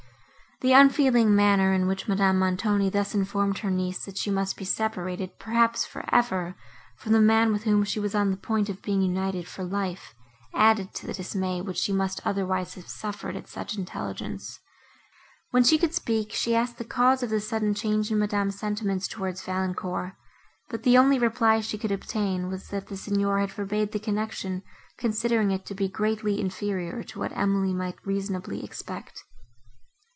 The 0.63 0.73
unfeeling 0.73 1.33
manner, 1.35 1.73
in 1.73 1.87
which 1.87 2.07
Madame 2.07 2.37
Montoni 2.37 2.91
thus 2.91 3.15
informed 3.15 3.57
her 3.57 3.71
niece, 3.71 4.05
that 4.05 4.15
she 4.19 4.29
must 4.29 4.55
be 4.57 4.63
separated, 4.63 5.39
perhaps 5.39 5.85
for 5.87 6.05
ever, 6.13 6.53
from 6.97 7.13
the 7.13 7.19
man, 7.19 7.51
with 7.51 7.63
whom 7.63 7.83
she 7.83 7.99
was 7.99 8.13
on 8.13 8.29
the 8.29 8.37
point 8.37 8.69
of 8.69 8.79
being 8.83 9.01
united 9.01 9.47
for 9.47 9.63
life, 9.63 10.13
added 10.53 10.93
to 10.93 11.07
the 11.07 11.15
dismay, 11.15 11.61
which 11.61 11.77
she 11.79 11.91
must 11.91 12.21
otherwise 12.23 12.75
have 12.75 12.87
suffered 12.87 13.35
at 13.35 13.47
such 13.47 13.75
intelligence. 13.75 14.59
When 15.49 15.63
she 15.63 15.79
could 15.79 15.95
speak, 15.95 16.31
she 16.31 16.53
asked 16.55 16.77
the 16.77 16.85
cause 16.85 17.23
of 17.23 17.31
the 17.31 17.41
sudden 17.41 17.73
change 17.73 18.11
in 18.11 18.19
Madame's 18.19 18.59
sentiments 18.59 19.07
towards 19.07 19.41
Valancourt, 19.41 20.13
but 20.69 20.83
the 20.83 20.95
only 20.95 21.17
reply 21.17 21.61
she 21.61 21.79
could 21.79 21.91
obtain 21.91 22.49
was, 22.49 22.67
that 22.67 22.85
the 22.85 22.97
Signor 22.97 23.39
had 23.39 23.51
forbade 23.51 23.93
the 23.93 23.99
connection, 23.99 24.61
considering 24.99 25.49
it 25.49 25.65
to 25.65 25.73
be 25.73 25.89
greatly 25.89 26.39
inferior 26.39 27.01
to 27.01 27.17
what 27.17 27.35
Emily 27.35 27.73
might 27.73 27.95
reasonably 28.05 28.63
expect. 28.63 29.23